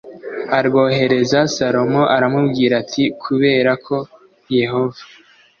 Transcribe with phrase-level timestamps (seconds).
[0.57, 3.95] arwoherereza Salomo aramubwira ati kubera ko
[4.59, 5.01] Yehova